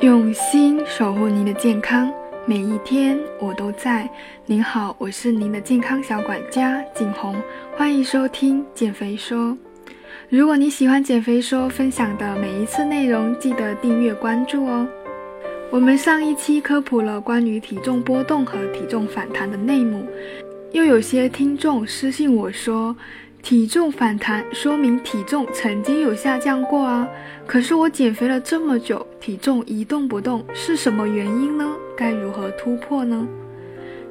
[0.00, 2.12] 用心守护您的健康，
[2.44, 4.06] 每一天我都在。
[4.44, 7.34] 您好，我是您的健康小管家景红，
[7.74, 9.56] 欢迎收听减肥说。
[10.28, 14.86] 如果你喜欢减肥说分享的每一次内容，记得订阅关注哦。
[15.70, 20.04] 我们上一期科普了关于体重波动和体重反弹的内幕，
[20.72, 22.94] 又有些听众私信我说。
[23.46, 27.08] 体重反弹说明体重曾经有下降过啊，
[27.46, 31.64] 可是我减肥了这么久，体重一动不动，是什么原因呢？
[31.96, 33.24] 该如何突破呢？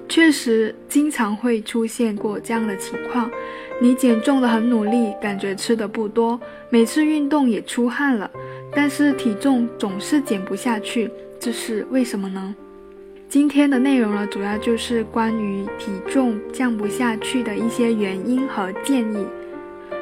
[0.07, 3.29] 确实，经常会出现过这样的情况，
[3.81, 8.31] 你减重的很努力，感觉吃的不多，每次运动也出汗了，
[8.71, 12.55] 但是体重总是减不下去，这是为什么呢？
[13.35, 19.27] 今天的内容呢，主要就是关于体重降不下去的一些原因和建议。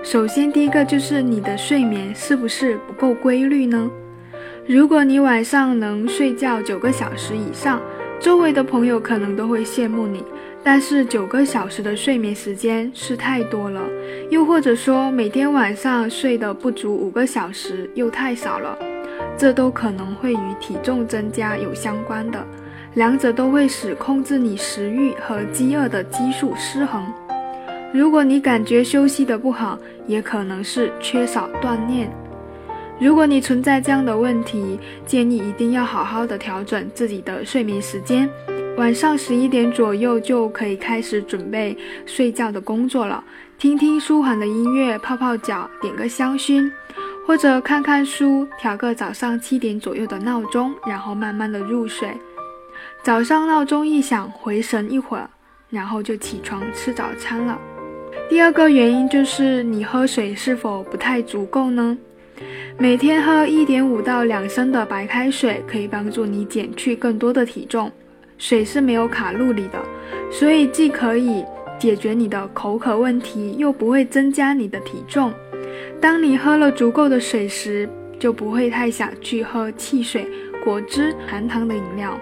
[0.04, 3.90] 首先，第一个就是你的睡眠是不是不够规律呢？
[4.68, 7.82] 如果你晚上能睡觉九个小时以上，
[8.20, 10.24] 周围的朋友可能都会羡慕你。
[10.64, 13.82] 但是九个小时的睡眠时间是太多了，
[14.30, 18.78] 又或者说每天晚上睡的不足五个小时又太少了，
[19.36, 22.40] 这都可能会与体重增加有相关的。
[22.94, 27.04] 两者都会使控制你食欲和饥饿的激素失衡。
[27.92, 29.78] 如果你感觉休息的不好，
[30.08, 32.12] 也可能是缺少锻炼。
[33.00, 38.30] 如果你存在这样的问题，建议一定要好好的调整自己的睡眠时间。
[38.78, 43.24] 晚上十一点左右就可以开始准备睡觉的工作了，
[43.58, 46.72] 听听舒缓的音乐，泡泡脚，点个香薰，
[47.28, 52.10] 或者看看书，调个早上七点左右的闹钟，然后慢慢的入睡。
[53.04, 55.30] 早上闹钟一响，回神一会儿，
[55.70, 57.60] 然后就起床吃早餐了。
[58.30, 61.98] 第二个原因就是你喝水是否不太足够呢？
[62.78, 67.92] 每天喝一点五到两升的白开水，可以帮助你减去更多的体重。
[68.38, 69.84] 水是没有卡路里的，
[70.32, 71.44] 所以既可以
[71.78, 75.34] 解决你的口渴问题，又不会增加你的体重。
[76.00, 80.26] 当你喝了足够的水时，就不会太想去喝汽水、
[80.64, 82.18] 果汁、含糖的饮料。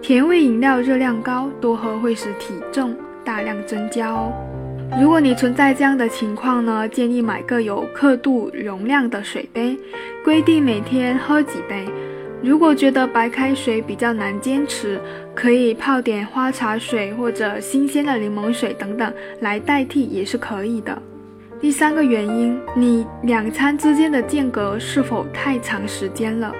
[0.00, 4.32] 甜味饮料热量高，多喝会使体重大量增加哦。
[5.00, 9.78] 如果你存在这样的情况呢，建议买个有刻度容量的水杯，
[10.24, 11.84] 规定每天喝几杯。
[12.42, 14.98] 如果觉得白开水比较难坚持，
[15.34, 20.96] 可以泡点花茶水或者新鲜的柠檬水等等来代替也是可以的。
[21.60, 26.54] 第三个原因，你两餐之间的间隔是否太长时间了？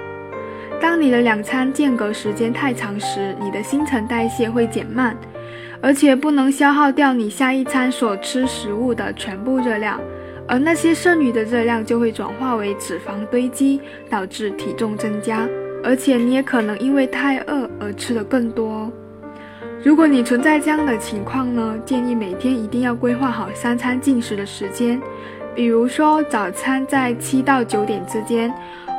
[0.81, 5.15] 当你的两餐间隔时间太长时，你的新陈代谢会减慢，
[5.81, 9.99] 而且不能消耗掉你下一餐所吃食物的全部热量，
[10.47, 15.47] 而那些剩余的热量就会转化为脂肪堆积，导致体重增加，
[15.83, 18.89] 而且你也可能因为太饿而吃的更多。
[19.83, 24.99] 如果你存在这样的情况呢，建议每天一定要规划好三餐进食的时间，
[25.59, 28.49] 比如说早餐在七到九点之间。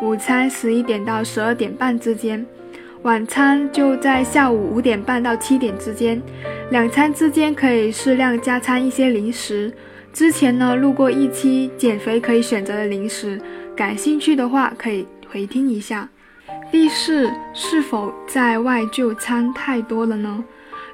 [0.03, 2.45] 午餐十一点到十二点半之间，
[3.01, 6.21] 晚餐就在下午五点半到七点之间，
[6.71, 9.73] 两餐之间可以适量加餐一些零食。
[10.13, 13.41] 之前呢录过一期减肥可以选择的零食，
[13.75, 16.07] 感兴趣的话可以回听一下。
[16.71, 20.45] 第四，是否在外就餐太多了呢？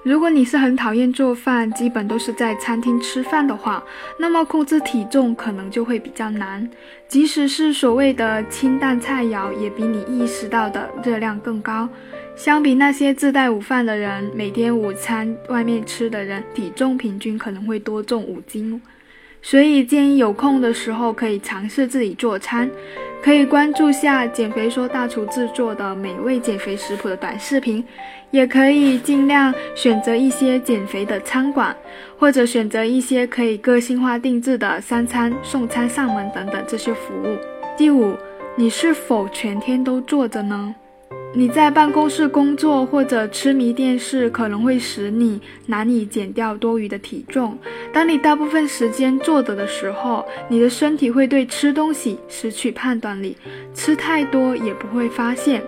[0.07, 3.83] 如果你是很讨厌做饭，基本都是在餐厅吃饭的话，
[4.21, 6.71] 那么控制体重可能就会比较难。
[7.09, 11.89] 即使是所谓的清淡菜肴，也比你意识到的热量更高。
[12.37, 18.81] 相比那些自带午饭的人，每天午餐外面吃的人，体重平均可能会多重五斤。
[19.49, 22.69] 所以建议有空的时候可以尝试自己做餐。
[23.23, 27.85] 可以关注下减肥说大厨制作的美味减肥食谱的短视频，
[28.33, 31.77] 也可以尽量选择一些减肥的餐馆，
[32.19, 37.37] 或者选择一些可以个性化定制的三餐送餐上门等等这些服务。
[37.77, 38.15] 第五，
[38.57, 40.75] 你是否全天都坐着呢？
[41.35, 47.59] 你在办公室工作或者痴迷电视，可能会使你难以减掉多余的体重。
[47.93, 53.37] 当你大部分时间坐着的时候，你的身体会对吃东西失去判断力，
[53.75, 55.63] 吃太多也不会发现。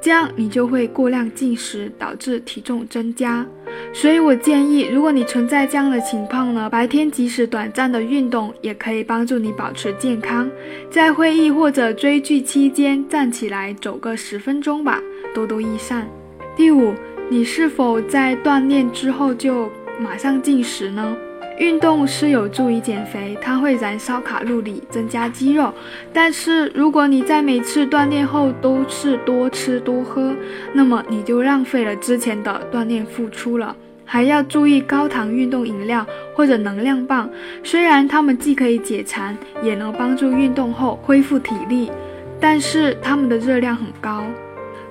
[0.00, 3.46] 这样你就会过量进食，导致体重增加。
[3.92, 10.50] 所以我建议，如果你存在这样的情况呢，白天即使短暂的运动也可以帮助你保持健康。
[10.90, 15.00] 在会议或者追剧期间站起来走个十分钟吧，
[15.34, 16.08] 多多益善。
[16.56, 16.94] 第五，
[17.30, 21.16] 你是否在锻炼之后就马上进食呢？
[21.62, 25.72] 运动是有助于减肥，它会燃烧卡路里，增加肌肉。
[26.12, 30.34] 但是如果你在每次锻炼后都是多吃多喝，
[30.72, 33.76] 那么你就浪费了之前的锻炼付出了。
[34.04, 36.04] 还要注意高糖运动饮料
[36.34, 37.30] 或者能量棒，
[37.62, 41.92] 虽然它们既可以解馋，也能帮助运动后恢复体力，
[42.40, 44.24] 但是它们的热量很高。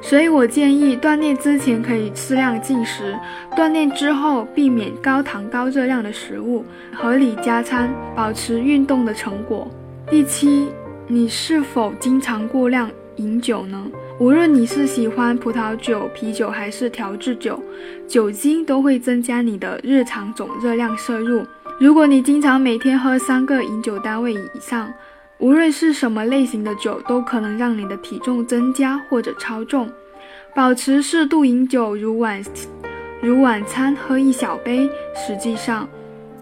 [0.01, 3.15] 所以我建议锻炼之前可以适量进食，
[3.56, 9.69] 锻炼之后避免高糖高热量的食物，合理加餐，保持运动的成果。
[10.09, 10.68] 第七，
[11.07, 13.86] 你是否经常过量饮酒呢？
[14.19, 17.62] 无论你是喜欢葡萄酒、啤酒还是调制酒，
[18.07, 21.45] 酒精都会增加你的日常总热量摄入。
[21.80, 24.92] 如果你经常每天喝三个饮酒单位以上，
[25.41, 29.89] 无论是什么类型的酒，都可能让你的体重增加或者超重。
[30.55, 32.41] 保持适度饮酒，如晚
[33.21, 35.89] 如晚餐喝一小杯，实际上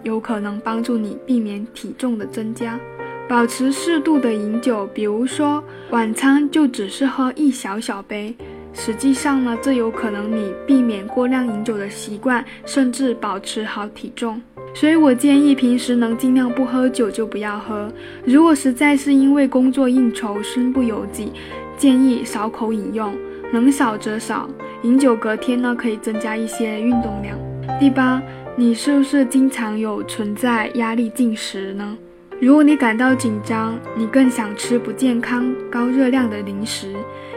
[0.02, 2.78] 有可能帮助你避免体重的增加。
[3.26, 8.36] 保持适度的饮酒，比如说晚餐就只是喝一小小杯，
[8.74, 14.42] 实际上呢，这有可能你避免过量饮酒的习惯，甚至保持好体重。
[14.72, 17.92] 所以我建议平时能尽量不喝酒就不要喝。
[18.24, 21.32] 如果实在是因为工作应酬身不由己，
[21.76, 23.12] 建议少口饮用，
[23.52, 24.48] 能少则少。
[24.82, 27.36] 饮酒隔天呢，可以增加一些运动量。
[27.78, 28.22] 第八，
[28.56, 31.98] 你是不是经常有存在压力进食呢？
[32.40, 36.94] 如果你感到紧张，你更想吃不健康、高热量的零食，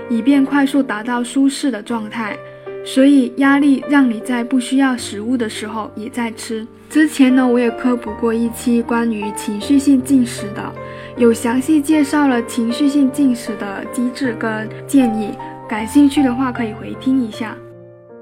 [0.10, 2.38] 以便快速达到舒适的状态。
[2.84, 6.66] 所以压力让你在不需要食物的时候也在吃。
[6.90, 10.72] 之前呢，我也科普过一期关于情绪性进食的，
[11.18, 15.32] 有详细介绍了情绪性进食的机制跟建议，
[15.68, 17.58] 感兴趣的话可以回听一下。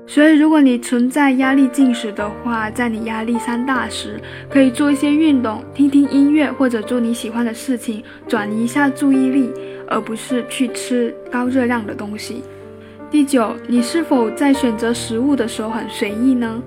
[0.08, 4.20] 所以，如果你存在压力进食的话，在你压力山大时，
[4.50, 9.50] 可以做一些运动，听听音乐，或者做你喜欢的事情，转移一下注意力，
[9.88, 12.44] 而不是去吃高热量的东西。
[13.12, 16.64] 第九，你是否在选择食物的时候很随意呢？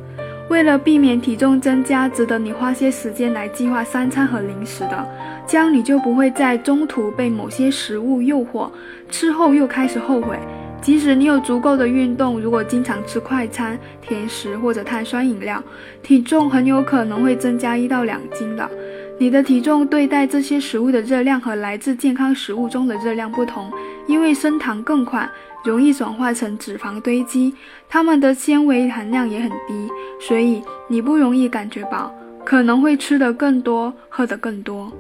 [0.51, 5.09] 为了避免体重增加，值得你花些时间来计划三餐和零食的，
[5.47, 8.69] 这样你就不会在中途被某些食物诱惑，
[9.09, 10.39] 吃后又开始后悔。
[10.83, 15.65] 即使你有足够的运动，如果经常吃快餐、甜食或者碳酸饮料，
[16.03, 18.71] 体重很有可能会增加一到两斤的。
[19.19, 23.73] 你的体重对待这些食物的热量和来自健康食物中的热量不同，
[24.07, 25.27] 因为升糖更快。
[25.65, 27.55] 容易转化成脂肪堆积，
[27.89, 29.91] 它们的纤维含量也很低，
[30.21, 32.15] 所以你不容易感觉饱，
[32.45, 34.93] 可能会吃得更多，喝得更多。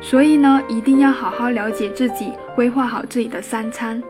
[0.00, 4.02] 所以呢，一定要好好了解自己，规划好自己的三餐。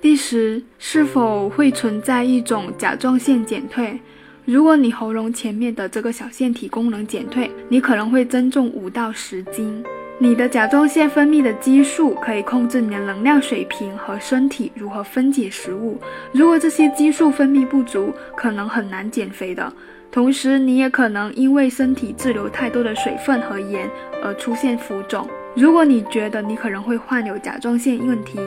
[0.00, 3.98] 第十，是否会存在一种甲状腺减退？
[4.44, 9.82] 如果你喉咙前面的这个小腺体功能减退，你可能会增重五到十斤。
[10.22, 15.98] 你的甲状腺分泌的激素可以控制你的能量水平和身体如何分解食物。
[16.30, 19.72] 如果这些激素分泌不足，可能很难减肥的。
[20.12, 23.88] 同时，你也可能因为身体滞留太多的水分和盐
[24.22, 25.26] 而出现浮肿。
[25.56, 28.38] 如果你觉得你可能会患有甲状腺问题，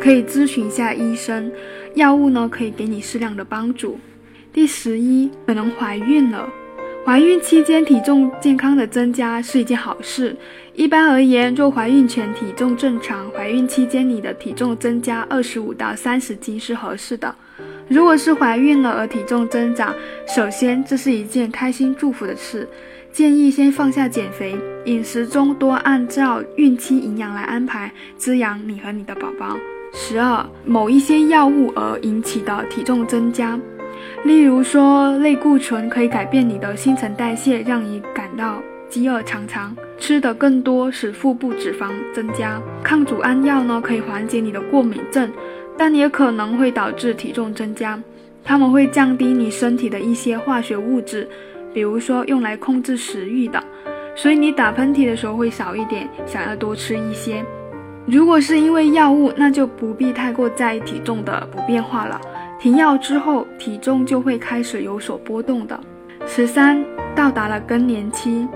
[0.00, 1.52] 可以咨询一下医生。
[1.94, 3.98] 药物呢，可以给你适量的帮助。
[4.50, 6.48] 第十一，可能怀孕了。
[7.08, 10.36] 怀孕期间体重健康的增加是一件好事。
[10.74, 17.34] 一般而言，若怀孕前体重正常，怀孕期间你的体重增加二十五到三十斤是合适的。
[17.88, 19.94] 如果是怀孕了而体重增长，
[20.26, 22.68] 首先这是一件开心祝福的事，
[23.10, 29.56] 建议先放下减肥，饮食中多按照孕期营养来安排，滋养你和你的宝宝。
[29.94, 33.58] 十二，某一些药物而引起的体重增加。
[34.24, 42.60] 例如说，类固醇可以改变你的新陈代谢，让你感到饥饿常常，吃的更多，使腹部脂肪增加。
[42.82, 45.30] 抗组胺药呢，可以缓解你的过敏症，
[45.76, 47.98] 但也可能会导致体重增加。
[48.44, 51.28] 它们会降低你身体的一些化学物质，
[51.72, 53.62] 比如说用来控制食欲的，
[54.16, 57.44] 所以你打喷嚏的时候会少一点，想要多吃一些。
[58.06, 62.20] 如果是因为药物，那就不必太过在意体重的不变化了。
[62.60, 65.78] 停药之后，体重就会开始有所波动的。
[66.26, 66.84] 十三，
[67.14, 68.46] 到达了更年期，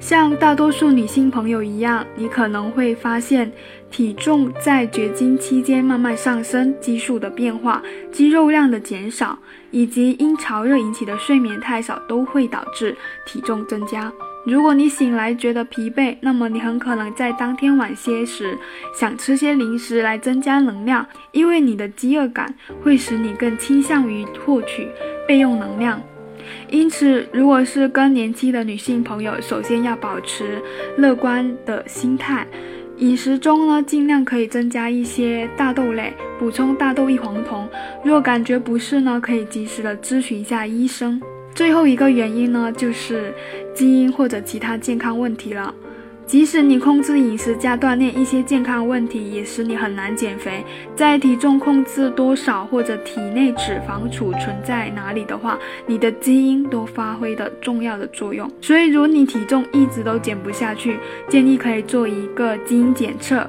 [0.00, 3.52] 像大多数女性朋友一样，你可能会发现
[3.90, 9.38] 体重在绝经期间慢慢上升，激素的变化、肌肉量的减少，
[9.70, 14.10] 以及因潮热引起的睡眠太少，都会导致体重增加。
[14.46, 18.56] 如果你醒来觉得疲惫，那么你很可能在当天晚些时
[18.98, 24.88] 想吃些零食来增加能量，因为你的饥饿感会使你更倾向于获取
[25.28, 26.00] 备用能量。
[26.70, 30.60] 因此，如果是更年期的女性朋友，首先要保持
[30.96, 32.46] 乐观的心态。
[32.96, 37.68] 饮食中呢，尽量可以增加一些大豆类，补充大豆异黄酮。
[38.02, 41.20] 若感觉不适呢，可以及时的咨询一下医生。
[41.60, 43.34] 最后一个原因呢，就是
[43.74, 45.74] 基因或者其他健康问题了。
[46.24, 50.64] 即使你控制饮食加锻炼，一些健康问题也使你很难减肥。
[50.96, 58.50] 在体重控制多少或者体内脂肪储存在哪里的话，你的基因都发挥的重要的作用。
[58.62, 60.98] 所以，如果你体重一直都减不下去，
[61.28, 63.46] 建议可以做一个基因检测，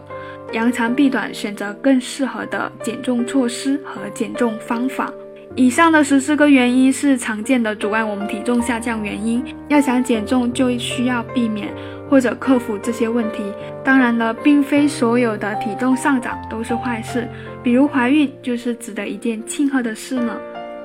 [0.52, 5.10] 扬长避短，选择更适合的减重措施和减重方法。
[5.56, 9.44] 以上的十四个原因是常见的阻碍我们体重下降原因。
[9.68, 11.74] 要想减重，就需要避免。
[12.10, 13.42] 或者克服这些问题。
[13.86, 17.26] 当然了，并非所有的体重上涨都是坏事，
[17.64, 20.38] 比如怀孕就是值得一件庆贺的事呢。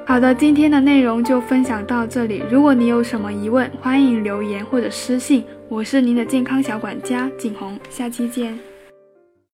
[0.06, 2.44] 好的，今天的内容就分享到这里。
[2.48, 5.42] 如果你有什么疑问，欢迎留言或者私信。
[5.68, 8.56] 我是您的健康小管家景红，下期见。